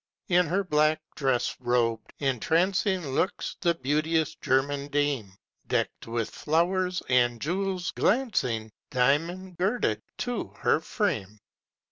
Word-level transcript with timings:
In 0.29 0.47
her 0.47 0.63
black 0.63 0.99
dress 1.15 1.55
robed, 1.59 2.11
entrancing 2.17 3.09
Looks 3.09 3.55
the 3.61 3.75
beauteous 3.75 4.33
German 4.33 4.87
dame, 4.87 5.33
Deck'd 5.67 6.07
with 6.07 6.31
flow'rs 6.31 7.03
and 7.07 7.39
jewels 7.39 7.91
glancing, 7.91 8.71
Diamond 8.89 9.57
girded, 9.59 10.01
too, 10.17 10.55
her 10.61 10.79
frame. 10.79 11.37